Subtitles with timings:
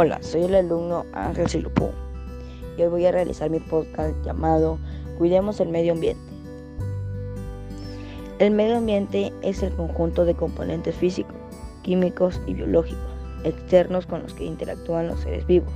[0.00, 1.90] Hola, soy el alumno Ángel Silupú
[2.76, 4.78] y hoy voy a realizar mi podcast llamado
[5.18, 6.22] Cuidemos el medio ambiente.
[8.38, 11.34] El medio ambiente es el conjunto de componentes físicos,
[11.82, 13.10] químicos y biológicos
[13.42, 15.72] externos con los que interactúan los seres vivos.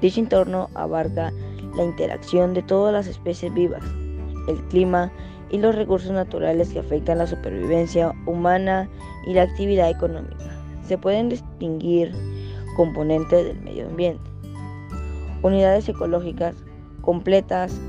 [0.00, 1.32] Dicho entorno abarca
[1.76, 3.84] la interacción de todas las especies vivas,
[4.48, 5.12] el clima
[5.50, 8.88] y los recursos naturales que afectan la supervivencia humana
[9.24, 10.60] y la actividad económica.
[10.84, 12.12] Se pueden distinguir
[12.74, 14.30] componentes del medio ambiente.
[15.42, 16.54] Unidades ecológicas
[17.00, 17.80] completas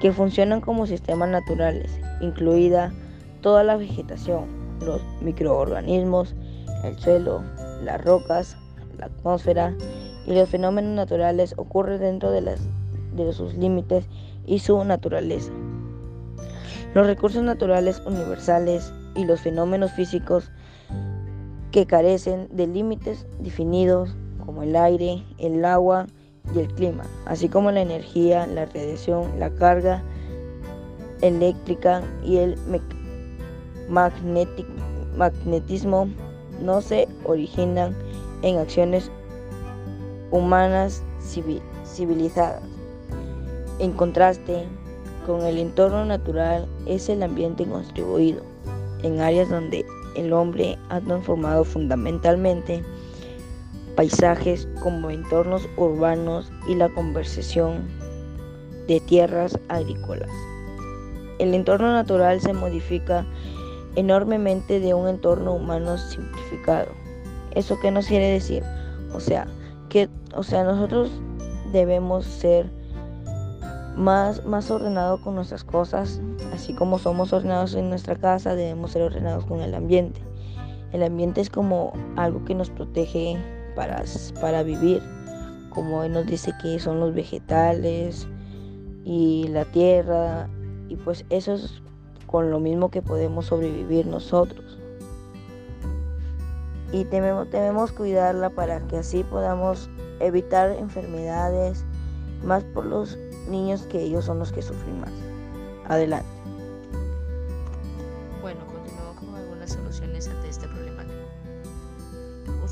[0.00, 2.92] que funcionan como sistemas naturales, incluida
[3.40, 4.44] toda la vegetación,
[4.80, 6.34] los microorganismos,
[6.84, 7.42] el suelo,
[7.82, 8.56] las rocas,
[8.98, 9.74] la atmósfera
[10.26, 14.06] y los fenómenos naturales ocurren dentro de, de sus límites
[14.46, 15.52] y su naturaleza.
[16.94, 20.50] Los recursos naturales universales y los fenómenos físicos
[21.76, 26.06] que carecen de límites definidos como el aire, el agua
[26.54, 30.02] y el clima, así como la energía, la radiación, la carga
[31.20, 32.56] eléctrica y el
[35.18, 36.08] magnetismo
[36.62, 37.94] no se originan
[38.40, 39.10] en acciones
[40.30, 41.02] humanas
[41.84, 42.62] civilizadas.
[43.80, 44.64] En contraste
[45.26, 48.40] con el entorno natural es el ambiente contribuido
[49.02, 49.84] en áreas donde
[50.16, 52.82] el hombre ha transformado fundamentalmente
[53.96, 57.88] paisajes como entornos urbanos y la conversación
[58.88, 60.30] de tierras agrícolas.
[61.38, 63.26] El entorno natural se modifica
[63.94, 66.88] enormemente de un entorno humano simplificado.
[67.54, 68.62] ¿Eso qué nos quiere decir?
[69.14, 69.46] O sea,
[69.88, 71.10] que o sea, nosotros
[71.72, 72.70] debemos ser
[73.96, 76.20] más, más ordenado con nuestras cosas,
[76.56, 80.20] así como somos ordenados en nuestra casa, debemos ser ordenados con el ambiente.
[80.92, 83.38] El ambiente es como algo que nos protege
[83.74, 84.02] para,
[84.40, 85.02] para vivir,
[85.70, 88.26] como nos dice que son los vegetales
[89.04, 90.48] y la tierra,
[90.88, 91.82] y pues eso es
[92.26, 94.78] con lo mismo que podemos sobrevivir nosotros.
[96.92, 101.84] Y debemos, debemos cuidarla para que así podamos evitar enfermedades,
[102.44, 105.12] más por los niños que ellos son los que sufren más.
[105.88, 106.35] Adelante.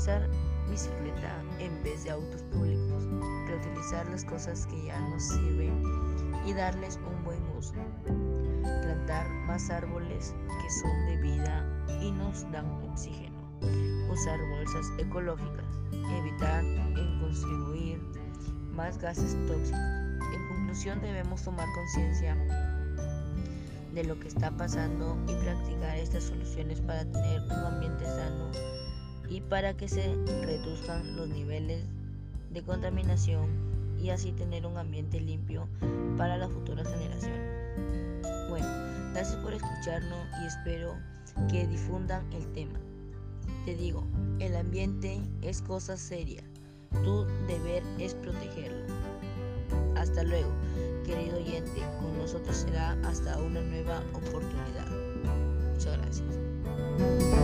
[0.05, 0.29] Usar
[0.69, 3.07] bicicleta en vez de autos públicos,
[3.47, 5.81] reutilizar las cosas que ya nos sirven
[6.45, 7.73] y darles un buen uso.
[8.83, 11.65] Plantar más árboles que son de vida
[12.03, 13.35] y nos dan oxígeno.
[14.11, 15.65] Usar bolsas ecológicas.
[15.91, 17.99] Evitar en contribuir
[18.75, 19.79] más gases tóxicos
[21.01, 22.35] debemos tomar conciencia
[23.91, 28.51] de lo que está pasando y practicar estas soluciones para tener un ambiente sano
[29.29, 31.83] y para que se reduzcan los niveles
[32.51, 33.49] de contaminación
[33.99, 35.67] y así tener un ambiente limpio
[36.17, 37.41] para las futuras generaciones.
[38.49, 38.67] Bueno,
[39.13, 40.95] gracias por escucharnos y espero
[41.49, 42.79] que difundan el tema.
[43.65, 44.05] Te digo,
[44.39, 46.43] el ambiente es cosa seria.
[47.03, 48.85] Tu deber es protegerlo.
[49.95, 50.51] Hasta luego,
[51.05, 51.81] querido oyente.
[51.99, 54.87] Con nosotros será hasta una nueva oportunidad.
[55.73, 57.34] Muchas gracias.